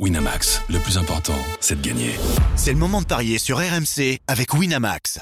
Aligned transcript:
Winamax, 0.00 0.60
le 0.70 0.80
plus 0.80 0.98
important, 0.98 1.38
c'est 1.60 1.80
de 1.80 1.86
gagner. 1.86 2.10
C'est 2.56 2.72
le 2.72 2.78
moment 2.78 3.00
de 3.00 3.06
parier 3.06 3.38
sur 3.38 3.58
RMC 3.58 4.18
avec 4.26 4.52
Winamax. 4.52 5.20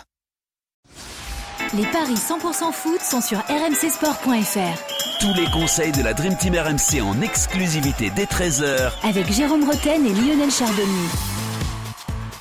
Les 1.77 1.85
paris 1.85 2.15
100% 2.15 2.73
foot 2.73 3.01
sont 3.03 3.21
sur 3.21 3.37
rmcsport.fr. 3.41 5.21
Tous 5.21 5.35
les 5.35 5.45
conseils 5.51 5.93
de 5.93 6.03
la 6.03 6.15
Dream 6.15 6.35
Team 6.39 6.55
RMC 6.55 7.03
en 7.03 7.21
exclusivité 7.21 8.11
dès 8.17 8.25
13h 8.25 8.93
Avec 9.07 9.31
Jérôme 9.31 9.65
Roten 9.65 10.07
et 10.07 10.15
Lionel 10.15 10.51
Charbonnier. 10.51 11.09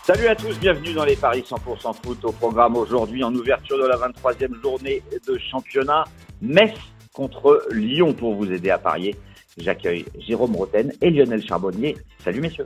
Salut 0.06 0.28
à 0.28 0.36
tous, 0.36 0.58
bienvenue 0.58 0.94
dans 0.94 1.04
les 1.04 1.18
Paris 1.18 1.44
100% 1.46 1.94
foot 2.02 2.24
au 2.24 2.32
programme 2.32 2.78
aujourd'hui 2.78 3.26
en 3.26 3.36
ouverture 3.36 3.78
de 3.78 3.88
la 3.88 3.98
23e 3.98 4.62
journée 4.62 5.04
de 5.28 5.38
championnat. 5.52 6.06
Metz 6.42 6.78
contre 7.12 7.68
Lyon 7.72 8.14
pour 8.14 8.36
vous 8.36 8.50
aider 8.50 8.70
à 8.70 8.78
parier. 8.78 9.18
J'accueille 9.58 10.06
Jérôme 10.20 10.56
Roten 10.56 10.92
et 11.02 11.10
Lionel 11.10 11.44
Charbonnier. 11.44 11.96
Salut 12.20 12.42
messieurs. 12.42 12.66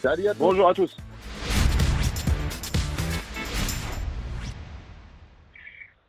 Salut 0.00 0.26
à 0.26 0.32
tous. 0.32 0.38
Bonjour 0.38 0.68
à 0.68 0.74
tous. 0.74 0.96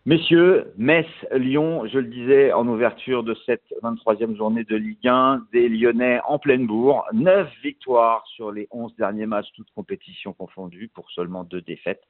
Messieurs, 0.08 0.74
Metz, 0.78 1.06
Lyon, 1.32 1.86
je 1.86 2.00
le 2.00 2.08
disais 2.08 2.52
en 2.54 2.68
ouverture 2.68 3.24
de 3.24 3.36
cette 3.46 3.72
23e 3.84 4.36
journée 4.36 4.64
de 4.64 4.76
Ligue 4.76 5.08
1, 5.08 5.46
des 5.54 5.70
Lyonnais 5.70 6.20
en 6.28 6.40
pleine 6.40 6.66
bourre, 6.66 7.06
9 7.14 7.48
victoires 7.64 8.26
sur 8.36 8.52
les 8.52 8.68
11 8.72 8.96
derniers 8.96 9.28
matchs, 9.28 9.50
toutes 9.56 9.70
compétitions 9.76 10.34
confondues, 10.34 10.90
pour 10.92 11.12
seulement 11.12 11.44
deux 11.44 11.62
défaites. 11.62 12.02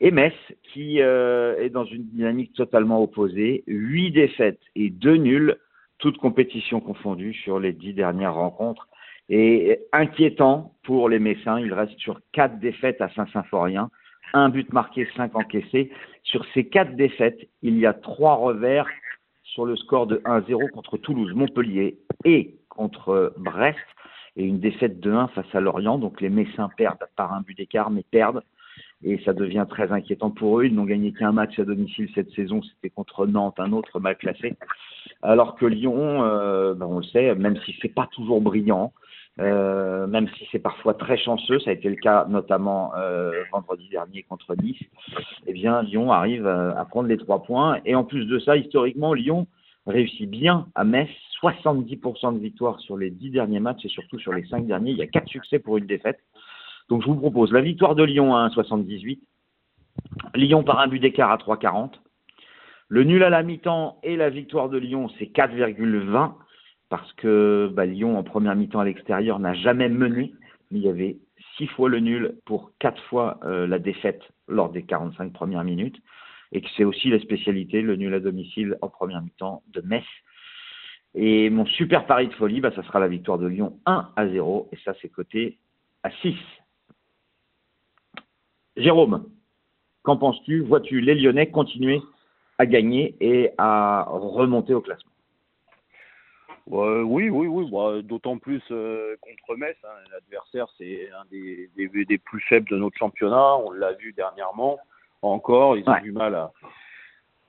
Et 0.00 0.10
Metz, 0.10 0.34
qui 0.72 1.00
euh, 1.00 1.56
est 1.60 1.70
dans 1.70 1.84
une 1.84 2.08
dynamique 2.08 2.54
totalement 2.54 3.00
opposée, 3.00 3.62
8 3.68 4.10
défaites 4.10 4.60
et 4.74 4.90
2 4.90 5.14
nuls, 5.14 5.56
toutes 6.02 6.18
compétitions 6.18 6.80
confondues 6.80 7.32
sur 7.32 7.58
les 7.58 7.72
10 7.72 7.94
dernières 7.94 8.34
rencontres. 8.34 8.88
Et 9.28 9.78
inquiétant 9.92 10.74
pour 10.82 11.08
les 11.08 11.18
Messins, 11.18 11.58
ils 11.60 11.72
restent 11.72 11.98
sur 11.98 12.20
4 12.32 12.58
défaites 12.58 13.00
à 13.00 13.08
Saint-Symphorien 13.10 13.88
un 14.34 14.48
but 14.48 14.72
marqué, 14.72 15.08
cinq 15.16 15.34
encaissés. 15.36 15.90
Sur 16.22 16.44
ces 16.54 16.66
quatre 16.66 16.94
défaites, 16.96 17.38
il 17.62 17.78
y 17.78 17.86
a 17.86 17.92
trois 17.92 18.34
revers 18.34 18.86
sur 19.42 19.64
le 19.64 19.76
score 19.76 20.06
de 20.06 20.16
1-0 20.24 20.70
contre 20.70 20.96
Toulouse, 20.96 21.32
Montpellier 21.34 21.98
et 22.24 22.54
contre 22.68 23.34
Brest, 23.36 23.78
et 24.36 24.44
une 24.44 24.60
défaite 24.60 25.00
de 25.00 25.12
1 25.12 25.28
face 25.28 25.54
à 25.54 25.60
Lorient. 25.60 25.98
Donc 25.98 26.20
les 26.20 26.30
Messins 26.30 26.70
perdent 26.76 27.06
par 27.16 27.34
un 27.34 27.42
but 27.42 27.56
d'écart, 27.56 27.90
mais 27.90 28.04
perdent. 28.10 28.42
Et 29.04 29.20
ça 29.24 29.32
devient 29.32 29.66
très 29.68 29.90
inquiétant 29.90 30.30
pour 30.30 30.60
eux. 30.60 30.64
Ils 30.66 30.74
n'ont 30.74 30.84
gagné 30.84 31.12
qu'un 31.12 31.32
match 31.32 31.58
à 31.58 31.64
domicile 31.64 32.08
cette 32.14 32.30
saison, 32.32 32.62
c'était 32.62 32.90
contre 32.90 33.26
Nantes, 33.26 33.58
un 33.58 33.72
autre 33.72 33.98
mal 34.00 34.16
classé. 34.16 34.56
Alors 35.22 35.56
que 35.56 35.66
Lyon, 35.66 36.24
euh, 36.24 36.74
ben 36.74 36.86
on 36.86 36.98
le 36.98 37.04
sait, 37.04 37.34
même 37.34 37.56
si 37.64 37.74
c'est 37.80 37.94
pas 37.94 38.08
toujours 38.12 38.40
brillant, 38.40 38.92
euh, 39.40 40.06
même 40.06 40.28
si 40.36 40.46
c'est 40.52 40.58
parfois 40.58 40.94
très 40.94 41.16
chanceux, 41.16 41.58
ça 41.60 41.70
a 41.70 41.72
été 41.72 41.88
le 41.88 41.96
cas 41.96 42.26
notamment 42.28 42.92
euh, 42.96 43.32
vendredi 43.52 43.88
dernier 43.88 44.22
contre 44.24 44.54
Nice, 44.56 44.82
eh 45.46 45.52
bien 45.52 45.82
Lyon 45.82 46.12
arrive 46.12 46.46
à 46.46 46.84
prendre 46.84 47.08
les 47.08 47.18
trois 47.18 47.42
points. 47.42 47.78
Et 47.84 47.94
en 47.94 48.04
plus 48.04 48.26
de 48.26 48.38
ça, 48.38 48.56
historiquement, 48.56 49.14
Lyon 49.14 49.46
réussit 49.86 50.30
bien 50.30 50.66
à 50.74 50.84
Metz, 50.84 51.08
70% 51.42 52.34
de 52.34 52.38
victoires 52.38 52.78
sur 52.80 52.96
les 52.96 53.10
dix 53.10 53.30
derniers 53.30 53.60
matchs 53.60 53.84
et 53.84 53.88
surtout 53.88 54.18
sur 54.18 54.32
les 54.32 54.44
cinq 54.46 54.66
derniers. 54.66 54.92
Il 54.92 54.98
y 54.98 55.02
a 55.02 55.06
quatre 55.06 55.28
succès 55.28 55.58
pour 55.58 55.76
une 55.78 55.86
défaite. 55.86 56.20
Donc 56.92 57.00
je 57.00 57.06
vous 57.06 57.16
propose 57.16 57.50
la 57.52 57.62
victoire 57.62 57.94
de 57.94 58.02
Lyon 58.02 58.36
à 58.36 58.46
1,78, 58.48 59.18
Lyon 60.34 60.62
par 60.62 60.78
un 60.78 60.88
but 60.88 60.98
d'écart 60.98 61.30
à 61.30 61.38
3,40. 61.38 61.92
Le 62.88 63.02
nul 63.02 63.24
à 63.24 63.30
la 63.30 63.42
mi-temps 63.42 63.98
et 64.02 64.14
la 64.14 64.28
victoire 64.28 64.68
de 64.68 64.76
Lyon, 64.76 65.08
c'est 65.18 65.24
4,20 65.24 66.34
parce 66.90 67.10
que 67.14 67.72
bah, 67.72 67.86
Lyon 67.86 68.18
en 68.18 68.22
première 68.22 68.54
mi-temps 68.54 68.80
à 68.80 68.84
l'extérieur 68.84 69.38
n'a 69.38 69.54
jamais 69.54 69.88
mené, 69.88 70.34
mais 70.70 70.80
il 70.80 70.84
y 70.84 70.88
avait 70.90 71.16
six 71.56 71.66
fois 71.66 71.88
le 71.88 71.98
nul 71.98 72.34
pour 72.44 72.72
quatre 72.78 73.02
fois 73.04 73.40
euh, 73.44 73.66
la 73.66 73.78
défaite 73.78 74.20
lors 74.46 74.68
des 74.68 74.82
45 74.82 75.32
premières 75.32 75.64
minutes, 75.64 75.96
et 76.52 76.60
que 76.60 76.68
c'est 76.76 76.84
aussi 76.84 77.08
la 77.08 77.20
spécialité, 77.20 77.80
le 77.80 77.96
nul 77.96 78.12
à 78.12 78.20
domicile 78.20 78.76
en 78.82 78.90
première 78.90 79.22
mi-temps 79.22 79.62
de 79.72 79.80
Metz. 79.80 80.04
Et 81.14 81.48
mon 81.48 81.64
super 81.64 82.04
pari 82.04 82.28
de 82.28 82.34
folie, 82.34 82.60
bah, 82.60 82.70
ça 82.76 82.82
sera 82.82 83.00
la 83.00 83.08
victoire 83.08 83.38
de 83.38 83.46
Lyon 83.46 83.78
1 83.86 84.10
à 84.14 84.28
0, 84.28 84.68
et 84.72 84.76
ça 84.84 84.92
c'est 85.00 85.08
coté 85.08 85.56
à 86.02 86.10
6. 86.20 86.36
Jérôme, 88.76 89.28
qu'en 90.02 90.16
penses-tu? 90.16 90.60
Vois-tu 90.60 91.00
les 91.00 91.14
Lyonnais 91.14 91.50
continuer 91.50 92.00
à 92.58 92.66
gagner 92.66 93.16
et 93.20 93.50
à 93.58 94.06
remonter 94.08 94.74
au 94.74 94.80
classement? 94.80 95.12
Oui, 96.66 97.28
oui, 97.28 97.46
oui. 97.46 97.70
Bah, 97.70 98.02
D'autant 98.02 98.38
plus 98.38 98.62
euh, 98.70 99.16
contre 99.20 99.56
Metz. 99.58 99.76
Hein. 99.84 99.88
L'adversaire, 100.12 100.66
c'est 100.78 101.10
un 101.10 101.24
des, 101.30 101.70
des, 101.76 102.04
des, 102.04 102.18
plus 102.18 102.40
faibles 102.40 102.68
de 102.70 102.76
notre 102.76 102.96
championnat. 102.96 103.56
On 103.56 103.72
l'a 103.72 103.92
vu 103.94 104.12
dernièrement. 104.12 104.78
Encore, 105.22 105.76
ils 105.76 105.88
ont 105.88 106.00
du 106.00 106.12
mal 106.12 106.34
à, 106.34 106.52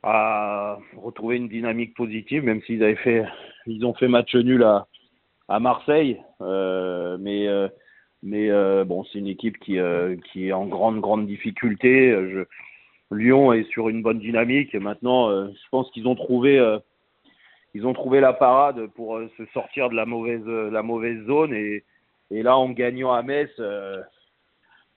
à, 0.03 0.79
retrouver 0.97 1.37
une 1.37 1.47
dynamique 1.47 1.95
positive, 1.95 2.43
même 2.43 2.61
s'ils 2.63 2.83
avaient 2.83 2.95
fait, 2.95 3.25
ils 3.65 3.85
ont 3.85 3.93
fait 3.93 4.07
match 4.07 4.35
nul 4.35 4.63
à, 4.63 4.87
à 5.47 5.59
Marseille. 5.59 6.21
Euh, 6.41 7.17
mais 7.19 7.47
euh, 7.47 7.67
mais 8.23 8.49
euh, 8.49 8.83
bon, 8.83 9.03
c'est 9.05 9.19
une 9.19 9.27
équipe 9.27 9.59
qui, 9.59 9.77
euh, 9.77 10.15
qui 10.31 10.47
est 10.47 10.53
en 10.53 10.65
grande, 10.65 10.99
grande 10.99 11.27
difficulté. 11.27 12.15
Lyon 13.11 13.53
est 13.53 13.69
sur 13.69 13.89
une 13.89 14.01
bonne 14.01 14.19
dynamique. 14.19 14.73
Maintenant, 14.73 15.29
je 15.29 15.69
pense 15.69 15.91
qu'ils 15.91 16.07
ont 16.07 16.15
trouvé 16.15 16.59
ils 17.73 17.87
ont 17.87 17.93
trouvé 17.93 18.19
la 18.19 18.33
parade 18.33 18.87
pour 18.95 19.17
euh, 19.17 19.29
se 19.37 19.45
sortir 19.47 19.89
de 19.89 19.95
la 19.95 20.05
mauvaise, 20.05 20.43
euh, 20.47 20.69
la 20.69 20.83
mauvaise 20.83 21.25
zone. 21.25 21.53
Et, 21.53 21.83
et 22.29 22.43
là, 22.43 22.55
en 22.55 22.69
gagnant 22.69 23.13
à 23.13 23.23
Metz, 23.23 23.49
euh, 23.59 24.01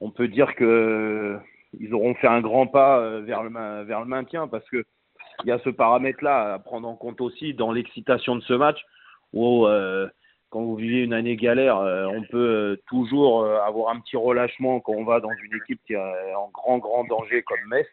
on 0.01 0.11
peut 0.11 0.29
dire 0.29 0.55
que 0.55 1.39
ils 1.79 1.93
auront 1.95 2.15
fait 2.15 2.29
un 2.29 2.41
grand 2.41 2.67
pas 2.67 3.21
vers 3.21 3.43
le, 3.43 3.83
vers 3.85 4.01
le 4.01 4.07
maintien 4.07 4.49
parce 4.49 4.67
que 4.71 4.85
il 5.45 5.49
y 5.49 5.53
a 5.53 5.59
ce 5.59 5.69
paramètre-là 5.69 6.55
à 6.55 6.59
prendre 6.59 6.89
en 6.89 6.97
compte 6.97 7.21
aussi 7.21 7.53
dans 7.53 7.71
l'excitation 7.71 8.37
de 8.37 8.41
ce 8.43 8.55
match 8.55 8.79
où 9.35 9.67
quand 10.51 10.63
vous 10.63 10.77
vivez 10.77 11.03
une 11.03 11.13
année 11.13 11.37
galère, 11.37 11.79
on 11.79 12.23
peut 12.23 12.81
toujours 12.87 13.45
avoir 13.45 13.95
un 13.95 14.01
petit 14.01 14.17
relâchement 14.17 14.81
quand 14.81 14.93
on 14.93 15.05
va 15.05 15.21
dans 15.21 15.33
une 15.45 15.57
équipe 15.57 15.81
qui 15.87 15.95
est 15.95 16.35
en 16.35 16.49
grand 16.51 16.79
grand 16.79 17.05
danger 17.05 17.43
comme 17.43 17.59
Metz. 17.69 17.87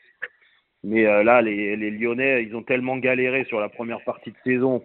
Mais 0.84 1.06
euh, 1.06 1.24
là, 1.24 1.42
les, 1.42 1.76
les, 1.76 1.92
Lyonnais, 1.92 2.44
ils 2.44 2.56
ont 2.56 2.62
tellement 2.62 2.98
galéré 2.98 3.46
sur 3.46 3.60
la 3.60 3.70
première 3.70 4.04
partie 4.04 4.32
de 4.32 4.38
saison. 4.44 4.84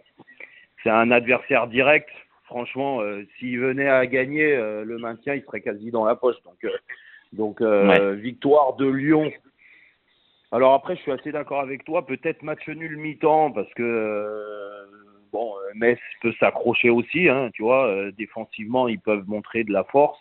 C'est 0.83 0.91
un 0.91 1.11
adversaire 1.11 1.67
direct. 1.67 2.09
Franchement, 2.45 3.01
euh, 3.01 3.27
s'ils 3.39 3.59
venaient 3.59 3.89
à 3.89 4.07
gagner 4.07 4.55
euh, 4.55 4.85
le 4.85 4.99
maintien, 4.99 5.35
ils 5.35 5.43
seraient 5.43 5.61
quasi 5.61 5.91
dans 5.91 6.05
la 6.05 6.15
poche. 6.15 6.37
Donc, 6.45 6.65
donc 7.33 7.63
victoire 8.17 8.77
de 8.77 8.87
Lyon. 8.87 9.31
Alors 10.53 10.73
après, 10.73 10.97
je 10.97 11.03
suis 11.03 11.13
assez 11.13 11.33
d'accord 11.33 11.61
avec 11.61 11.85
toi. 11.85 12.07
Peut-être 12.07 12.43
match 12.43 12.67
nul 12.69 12.97
mi-temps 12.97 13.51
parce 13.51 13.73
que 13.75 14.33
bon, 15.33 15.53
Metz 15.75 15.99
peut 16.23 16.33
s'accrocher 16.41 16.91
aussi. 16.91 17.29
Hein, 17.29 17.51
tu 17.53 17.63
vois, 17.63 18.11
défensivement, 18.17 18.89
ils 18.89 19.01
peuvent 19.01 19.25
montrer 19.27 19.65
de 19.65 19.73
la 19.73 19.85
force. 19.85 20.19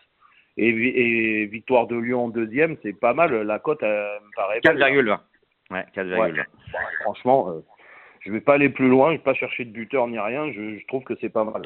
Et, 0.60 0.70
et 0.70 1.46
victoire 1.46 1.86
de 1.86 1.96
Lyon 1.96 2.26
en 2.26 2.30
deuxième, 2.30 2.78
c'est 2.82 3.00
pas 3.00 3.14
mal. 3.14 3.44
La 3.44 3.60
cote 3.60 3.84
me 3.84 4.36
paraît. 4.36 4.60
4,20. 4.60 5.20
Ouais, 5.72 5.86
4,20. 5.96 6.46
franchement, 7.02 7.50
euh, 7.50 7.60
je 8.22 8.32
vais 8.32 8.42
pas 8.42 8.54
aller 8.54 8.70
plus 8.70 8.88
loin, 8.88 9.12
je 9.12 9.18
vais 9.18 9.24
pas 9.24 9.34
chercher 9.34 9.66
de 9.66 9.72
buteur 9.72 10.08
ni 10.08 10.18
rien, 10.18 10.52
je, 10.52 10.80
je 10.80 10.88
trouve 10.88 11.04
que 11.04 11.14
c'est 11.20 11.30
pas 11.30 11.44
mal. 11.44 11.62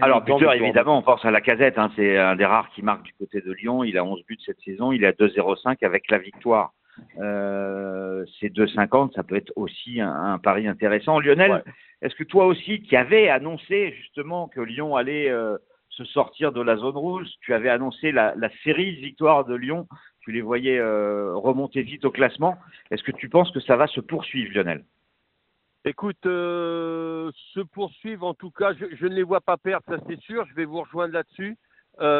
Alors, 0.00 0.22
buteur, 0.22 0.54
évidemment, 0.54 0.98
on 0.98 1.02
pense 1.02 1.24
à 1.24 1.30
la 1.30 1.40
casette, 1.40 1.76
hein, 1.76 1.90
c'est 1.96 2.16
un 2.16 2.36
des 2.36 2.44
rares 2.46 2.70
qui 2.70 2.82
marque 2.82 3.02
du 3.02 3.12
côté 3.14 3.40
de 3.40 3.52
Lyon, 3.52 3.84
il 3.84 3.98
a 3.98 4.04
11 4.04 4.24
buts 4.26 4.38
cette 4.44 4.60
saison, 4.60 4.92
il 4.92 5.04
est 5.04 5.08
à 5.08 5.12
2,05 5.12 5.84
avec 5.84 6.10
la 6.10 6.18
victoire. 6.18 6.72
Euh, 7.18 8.24
c'est 8.40 8.48
2,50, 8.48 9.12
ça 9.14 9.22
peut 9.22 9.36
être 9.36 9.52
aussi 9.56 10.00
un, 10.00 10.10
un 10.10 10.38
pari 10.38 10.66
intéressant. 10.66 11.20
Lionel, 11.20 11.62
est-ce 12.02 12.14
que 12.14 12.24
toi 12.24 12.46
aussi, 12.46 12.82
qui 12.82 12.96
avais 12.96 13.28
annoncé 13.28 13.92
justement 13.92 14.48
que 14.48 14.60
Lyon 14.60 14.96
allait 14.96 15.30
euh, 15.30 15.56
se 15.88 16.04
sortir 16.04 16.52
de 16.52 16.60
la 16.60 16.76
zone 16.76 16.96
rouge, 16.96 17.26
tu 17.40 17.54
avais 17.54 17.70
annoncé 17.70 18.12
la, 18.12 18.34
série 18.64 18.96
de 18.96 19.00
victoires 19.00 19.44
de 19.44 19.54
Lyon 19.54 19.86
tu 20.20 20.32
les 20.32 20.42
voyais 20.42 20.76
euh, 20.76 21.36
remonter 21.36 21.82
vite 21.82 22.04
au 22.04 22.10
classement. 22.10 22.58
Est-ce 22.90 23.04
que 23.04 23.12
tu 23.12 23.28
penses 23.28 23.52
que 23.52 23.60
ça 23.60 23.76
va 23.76 23.86
se 23.86 24.00
poursuivre, 24.00 24.52
Lionel? 24.52 24.84
Écoute, 25.84 26.26
euh, 26.26 27.30
se 27.54 27.60
poursuivre 27.60 28.26
en 28.26 28.34
tout 28.34 28.50
cas, 28.50 28.72
je, 28.74 29.06
ne 29.06 29.14
les 29.14 29.22
vois 29.22 29.40
pas 29.40 29.56
perdre, 29.56 29.84
ça 29.86 29.98
c'est 30.08 30.18
sûr, 30.18 30.44
je 30.46 30.54
vais 30.54 30.64
vous 30.64 30.80
rejoindre 30.80 31.14
là-dessus, 31.14 31.56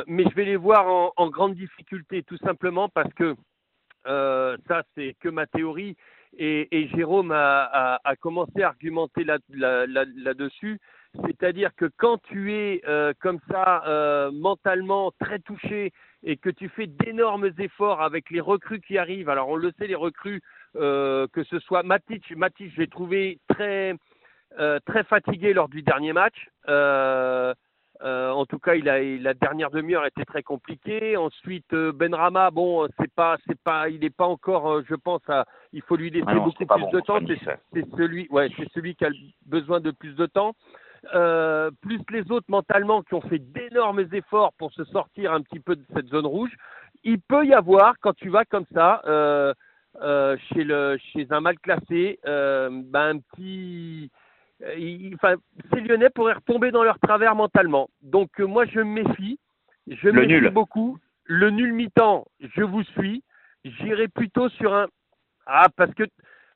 mais 0.06 0.22
je 0.22 0.34
vais 0.36 0.44
les 0.44 0.56
voir 0.56 1.12
en, 1.16 1.30
grande 1.30 1.56
difficulté 1.56 2.22
tout 2.22 2.36
simplement 2.38 2.88
parce 2.88 3.12
que 3.14 3.34
ça 4.04 4.84
c'est 4.94 5.16
que 5.18 5.28
ma 5.28 5.46
théorie 5.46 5.96
et, 6.38 6.88
Jérôme 6.94 7.32
a, 7.32 7.98
commencé 8.20 8.62
à 8.62 8.68
argumenter 8.68 9.24
là-dessus. 9.24 10.78
C'est-à-dire 11.24 11.70
que 11.76 11.90
quand 11.96 12.18
tu 12.24 12.52
es 12.52 12.82
comme 13.20 13.38
ça 13.50 14.30
mentalement 14.32 15.12
très 15.18 15.38
touché 15.40 15.92
et 16.26 16.36
que 16.36 16.50
tu 16.50 16.68
fais 16.68 16.86
d'énormes 16.86 17.50
efforts 17.58 18.02
avec 18.02 18.30
les 18.30 18.40
recrues 18.40 18.80
qui 18.80 18.98
arrivent. 18.98 19.28
Alors 19.28 19.48
on 19.48 19.56
le 19.56 19.72
sait, 19.78 19.86
les 19.86 19.94
recrues, 19.94 20.42
euh, 20.74 21.26
que 21.32 21.44
ce 21.44 21.58
soit 21.60 21.84
Matic, 21.84 22.36
Matic, 22.36 22.72
j'ai 22.76 22.88
trouvé 22.88 23.38
très 23.48 23.94
euh, 24.58 24.78
très 24.86 25.04
fatigué 25.04 25.54
lors 25.54 25.68
du 25.68 25.82
dernier 25.82 26.12
match. 26.12 26.48
Euh, 28.02 28.16
Euh, 28.26 28.30
en 28.30 28.46
tout 28.46 28.58
cas, 28.58 28.74
il 28.74 28.88
a, 28.88 29.00
la 29.00 29.34
dernière 29.34 29.70
demi-heure 29.70 30.06
était 30.06 30.24
très 30.24 30.42
compliquée. 30.42 31.16
Ensuite, 31.16 31.72
euh, 31.72 31.92
Benrama, 31.92 32.50
bon, 32.50 32.86
c'est 32.98 33.12
pas, 33.12 33.36
c'est 33.46 33.58
pas, 33.60 33.88
il 33.88 34.00
n'est 34.00 34.10
pas 34.10 34.26
encore, 34.26 34.70
euh, 34.70 34.82
je 34.88 34.94
pense, 34.94 35.22
à, 35.28 35.44
il 35.72 35.82
faut 35.82 35.96
lui 35.96 36.10
laisser 36.10 36.24
Ah 36.28 36.34
non, 36.34 36.44
beaucoup 36.44 36.66
plus 36.66 36.80
bon, 36.80 36.90
de 36.90 37.00
temps. 37.00 37.18
c'est 37.72 37.86
celui, 37.96 38.26
ouais, 38.30 38.48
c'est 38.56 38.68
celui 38.72 38.94
qui 38.94 39.04
a 39.04 39.10
besoin 39.46 39.80
de 39.80 39.90
plus 39.90 40.14
de 40.14 40.26
temps. 40.26 40.54
Euh, 41.14 41.70
plus 41.82 42.00
les 42.10 42.30
autres 42.32 42.46
mentalement 42.48 43.02
qui 43.02 43.14
ont 43.14 43.20
fait 43.20 43.38
d'énormes 43.38 44.04
efforts 44.12 44.52
pour 44.58 44.72
se 44.72 44.82
sortir 44.84 45.32
un 45.32 45.40
petit 45.42 45.60
peu 45.60 45.76
de 45.76 45.84
cette 45.94 46.08
zone 46.08 46.26
rouge. 46.26 46.50
Il 47.04 47.20
peut 47.20 47.46
y 47.46 47.54
avoir, 47.54 47.94
quand 48.00 48.14
tu 48.14 48.28
vas 48.28 48.44
comme 48.44 48.66
ça, 48.74 49.02
euh, 49.06 49.54
euh, 50.02 50.36
chez, 50.48 50.64
le, 50.64 50.98
chez 51.12 51.26
un 51.30 51.40
mal 51.40 51.58
classé, 51.60 52.18
euh, 52.26 52.70
ben, 52.72 53.16
un 53.16 53.18
petit. 53.18 54.10
Euh, 54.62 54.74
il- 54.76 55.14
Enfin, 55.14 55.34
ces 55.72 55.80
Lyonnais 55.80 56.10
pourraient 56.10 56.34
retomber 56.34 56.70
dans 56.70 56.82
leur 56.84 56.98
travers 56.98 57.34
mentalement. 57.34 57.88
Donc, 58.02 58.30
euh, 58.40 58.46
moi, 58.46 58.64
je 58.66 58.80
me 58.80 59.02
méfie. 59.02 59.38
Je 59.88 60.08
me 60.08 60.14
Le 60.14 60.20
méfie 60.26 60.40
nul. 60.42 60.50
beaucoup. 60.50 60.98
Le 61.24 61.50
nul 61.50 61.72
mi-temps, 61.72 62.26
je 62.40 62.62
vous 62.62 62.82
suis. 62.84 63.22
J'irai 63.64 64.08
plutôt 64.08 64.48
sur 64.48 64.74
un. 64.74 64.86
Ah, 65.46 65.68
parce 65.76 65.92
que 65.94 66.04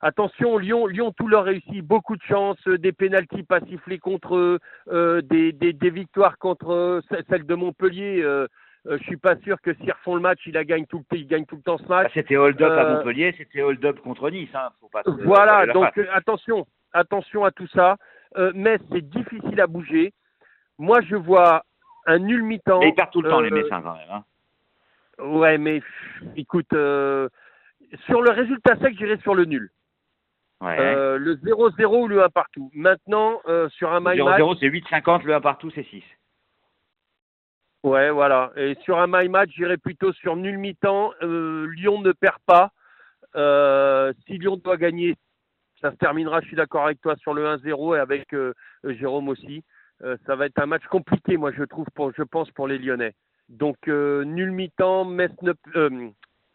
Attention, 0.03 0.57
Lyon, 0.57 0.87
Lyon, 0.87 1.11
tout 1.15 1.27
leur 1.27 1.43
réussit, 1.43 1.85
beaucoup 1.85 2.15
de 2.17 2.23
chance, 2.23 2.57
euh, 2.67 2.79
des 2.79 2.91
pénalties 2.91 3.43
pas 3.43 3.59
sifflés 3.59 3.99
contre 3.99 4.35
eux, 4.35 4.57
euh, 4.87 5.21
des, 5.21 5.51
des, 5.51 5.73
des 5.73 5.91
victoires 5.91 6.39
contre 6.39 7.03
celle 7.29 7.45
de 7.45 7.53
Montpellier. 7.53 8.19
Euh, 8.23 8.47
je 8.89 8.97
suis 9.03 9.17
pas 9.17 9.35
sûr 9.41 9.61
que 9.61 9.75
s'ils 9.75 9.91
refont 9.91 10.15
le 10.15 10.21
match, 10.21 10.39
ils 10.47 10.53
la 10.55 10.63
gagnent 10.65 10.87
tout 10.87 10.97
le 10.97 11.03
temps, 11.03 11.15
ils 11.15 11.27
gagnent 11.27 11.45
tout 11.45 11.55
le 11.57 11.61
temps 11.61 11.77
ce 11.77 11.83
Bah, 11.83 12.01
match. 12.01 12.13
C'était 12.15 12.35
hold-up 12.35 12.71
à 12.71 12.95
Montpellier, 12.95 13.35
c'était 13.37 13.61
hold-up 13.61 13.99
contre 13.99 14.31
Nice. 14.31 14.49
Hein. 14.55 14.69
Faut 14.79 14.89
pas 14.89 15.03
se- 15.03 15.11
Voilà, 15.23 15.67
donc 15.67 15.95
attention, 16.13 16.65
attention 16.93 17.43
à 17.45 17.51
tout 17.51 17.67
ça. 17.67 17.97
Euh, 18.37 18.51
Metz, 18.55 18.81
c'est 18.91 19.01
difficile 19.09 19.59
à 19.61 19.67
bouger. 19.67 20.13
Moi, 20.77 21.01
je 21.01 21.15
vois 21.15 21.63
un 22.05 22.19
nul 22.19 22.43
mi-temps. 22.43 22.79
Mais 22.79 22.89
ils 22.89 22.95
perdent 22.95 23.11
tout 23.11 23.21
le 23.21 23.29
temps, 23.29 23.41
les 23.41 23.51
Euh, 23.51 23.55
Messins, 23.63 23.81
quand 23.81 23.95
même. 23.95 24.09
Hein. 24.09 24.23
Ouais, 25.19 25.57
mais 25.57 25.81
écoute, 26.35 26.71
euh, 26.73 27.29
sur 28.05 28.21
le 28.21 28.31
résultat 28.31 28.75
sec, 28.77 28.95
j'irai 28.97 29.17
sur 29.17 29.35
le 29.35 29.45
nul. 29.45 29.69
Ouais. 30.61 30.77
Euh, 30.79 31.17
le 31.17 31.35
0-0 31.37 32.03
ou 32.03 32.07
le 32.07 32.23
1 32.23 32.29
partout. 32.29 32.71
Maintenant, 32.73 33.41
euh, 33.47 33.67
sur 33.69 33.91
un 33.91 33.99
my 33.99 34.17
match, 34.21 34.39
0-0, 34.39 34.57
c'est 34.59 34.67
8,50, 34.67 35.23
le 35.23 35.33
1 35.35 35.41
partout, 35.41 35.69
c'est 35.71 35.83
6. 35.83 36.03
ouais, 37.83 38.09
voilà. 38.11 38.51
Et 38.55 38.75
sur 38.83 38.99
un 38.99 39.07
my 39.07 39.27
match, 39.27 39.49
j'irai 39.55 39.77
plutôt 39.77 40.13
sur 40.13 40.35
nul 40.35 40.57
mi-temps. 40.57 41.11
Euh, 41.23 41.67
Lyon 41.75 42.01
ne 42.01 42.11
perd 42.11 42.37
pas. 42.45 42.71
Si 44.27 44.37
Lyon 44.37 44.57
doit 44.57 44.77
gagner, 44.77 45.15
ça 45.81 45.91
se 45.91 45.97
terminera. 45.97 46.41
Je 46.41 46.47
suis 46.47 46.55
d'accord 46.55 46.85
avec 46.85 47.01
toi 47.01 47.15
sur 47.17 47.33
le 47.33 47.45
1-0 47.45 47.97
et 47.97 47.99
avec 47.99 48.33
euh, 48.33 48.53
euh, 48.85 48.93
Jérôme 48.93 49.29
aussi. 49.29 49.63
Euh, 50.03 50.15
ça 50.25 50.35
va 50.35 50.45
être 50.45 50.59
un 50.59 50.65
match 50.65 50.85
compliqué, 50.85 51.37
moi, 51.37 51.51
je 51.51 51.63
trouve, 51.63 51.85
je 52.17 52.23
pense, 52.23 52.49
pour 52.51 52.67
les 52.67 52.77
Lyonnais. 52.77 53.13
Donc, 53.49 53.87
nul 53.87 54.51
mi-temps, 54.51 55.05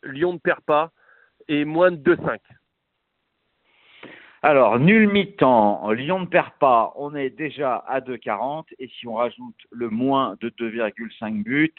Lyon 0.03 0.33
ne 0.33 0.39
perd 0.39 0.61
pas 0.63 0.91
et 1.47 1.65
moins 1.65 1.91
de 1.91 2.15
2-5. 2.15 2.39
Alors, 4.43 4.79
nul 4.79 5.09
mi-temps, 5.09 5.91
Lyon 5.91 6.21
ne 6.21 6.27
perd 6.27 6.53
pas, 6.59 6.93
on 6.97 7.15
est 7.15 7.31
déjà 7.31 7.77
à 7.87 8.01
2,40. 8.01 8.65
Et 8.79 8.89
si 8.89 9.07
on 9.07 9.15
rajoute 9.15 9.67
le 9.71 9.91
moins 9.91 10.37
de 10.41 10.49
2,5 10.49 11.43
buts, 11.43 11.75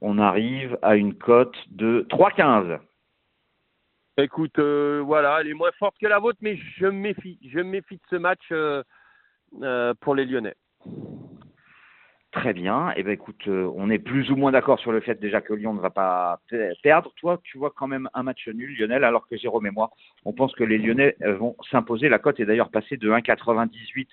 on 0.00 0.18
arrive 0.18 0.78
à 0.82 0.96
une 0.96 1.14
cote 1.14 1.56
de 1.68 2.06
3,15. 2.08 2.80
Écoute, 4.18 4.58
euh, 4.58 5.02
voilà, 5.04 5.38
elle 5.40 5.48
est 5.48 5.54
moins 5.54 5.72
forte 5.78 5.96
que 6.00 6.06
la 6.06 6.18
vôtre, 6.18 6.38
mais 6.42 6.56
je 6.76 6.86
me 6.86 6.90
méfie. 6.92 7.38
Je 7.50 7.58
me 7.58 7.64
méfie 7.64 7.96
de 7.96 8.02
ce 8.10 8.16
match 8.16 8.42
euh, 8.52 8.82
euh, 9.62 9.94
pour 10.00 10.14
les 10.14 10.26
Lyonnais. 10.26 10.54
Très 12.30 12.54
bien. 12.54 12.92
Eh 12.96 13.02
ben, 13.02 13.12
écoute, 13.12 13.46
on 13.46 13.90
est 13.90 13.98
plus 13.98 14.30
ou 14.30 14.36
moins 14.36 14.52
d'accord 14.52 14.78
sur 14.78 14.90
le 14.90 15.00
fait 15.00 15.20
déjà 15.20 15.42
que 15.42 15.52
Lyon 15.52 15.74
ne 15.74 15.80
va 15.80 15.90
pas 15.90 16.40
pe- 16.48 16.72
perdre. 16.82 17.12
Toi, 17.16 17.38
tu 17.44 17.58
vois 17.58 17.72
quand 17.76 17.86
même 17.86 18.08
un 18.14 18.22
match 18.22 18.48
nul, 18.48 18.74
Lionel, 18.78 19.04
alors 19.04 19.28
que 19.28 19.36
Jérôme 19.36 19.66
et 19.66 19.70
moi, 19.70 19.90
on 20.24 20.32
pense 20.32 20.54
que 20.54 20.64
les 20.64 20.78
Lyonnais 20.78 21.14
vont 21.20 21.56
s'imposer. 21.70 22.08
La 22.08 22.18
cote 22.18 22.40
est 22.40 22.46
d'ailleurs 22.46 22.70
passée 22.70 22.96
de 22.96 23.10
1,98, 23.10 24.08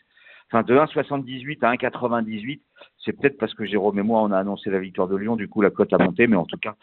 enfin 0.52 0.64
de 0.64 0.76
1,78 0.76 1.64
à 1.64 1.74
1,98. 1.76 2.60
C'est 3.06 3.14
peut-être 3.14 3.38
parce 3.38 3.54
que 3.54 3.66
Jérôme 3.66 3.98
et 4.00 4.04
moi, 4.04 4.22
on 4.22 4.32
a 4.32 4.38
annoncé 4.38 4.70
la 4.70 4.80
victoire 4.80 5.08
de 5.08 5.16
Lyon, 5.16 5.36
du 5.36 5.48
coup 5.48 5.62
la 5.62 5.70
cote 5.70 5.94
a 5.94 5.98
monté, 5.98 6.28
mais 6.28 6.36
en 6.36 6.46
tout 6.46 6.58
cas, 6.58 6.76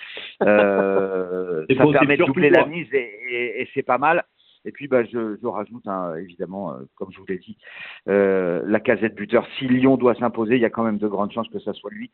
euh, 0.43 1.65
ça 1.71 1.75
possible, 1.83 1.93
permet 1.99 2.17
de 2.17 2.25
doubler 2.25 2.51
la 2.51 2.65
mise 2.67 2.89
et, 2.93 3.11
et- 3.31 3.61
et 3.63 3.69
c'est 3.75 3.83
pas 3.83 3.99
mal. 3.99 4.25
Et 4.69 4.73
puis, 4.73 4.89
bah, 4.89 5.05
je, 5.05 5.37
je 5.41 5.47
rajoute, 5.47 5.87
hein, 5.87 6.15
évidemment, 6.17 6.73
euh, 6.73 6.79
comme 6.97 7.13
je 7.13 7.19
vous 7.21 7.27
l'ai 7.29 7.39
dit, 7.39 7.57
euh, 8.09 8.63
la 8.67 8.81
casette 8.81 9.15
buteur. 9.15 9.47
Si 9.59 9.69
Lyon 9.69 9.97
doit 9.97 10.17
s'imposer, 10.17 10.57
il 10.57 10.61
y 10.61 10.65
a 10.65 10.71
quand 10.71 10.83
même 10.83 10.99
de 10.99 11.07
grandes 11.07 11.31
chances 11.31 11.49
que 11.51 11.61
ça 11.61 11.73
soit 11.73 11.91
lui 11.93 12.11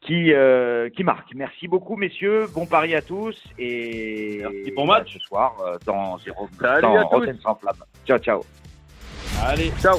qui, 0.00 0.32
euh, 0.32 0.88
qui 0.88 1.04
marque. 1.04 1.34
Merci 1.34 1.68
beaucoup, 1.68 1.96
messieurs. 1.96 2.46
Bon 2.54 2.64
pari 2.64 2.94
à 2.94 3.02
tous. 3.02 3.36
Et 3.58 4.38
Merci, 4.40 4.72
bon 4.74 4.86
match. 4.86 5.12
ce 5.12 5.18
soir, 5.18 5.56
euh, 5.60 5.76
dans 5.84 6.16
Jérôme, 6.16 6.48
Salut 6.58 6.80
dans 6.82 6.96
à 6.96 7.02
tous. 7.02 7.08
Rotten 7.16 7.36
sans 7.40 7.54
flamme. 7.56 7.76
Ciao, 8.06 8.18
ciao. 8.18 8.40
Allez. 9.44 9.70
Ciao. 9.82 9.98